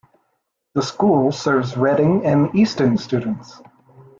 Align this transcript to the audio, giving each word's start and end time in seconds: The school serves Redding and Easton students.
The 0.73 0.81
school 0.81 1.31
serves 1.31 1.77
Redding 1.77 2.25
and 2.25 2.55
Easton 2.55 2.97
students. 2.97 3.61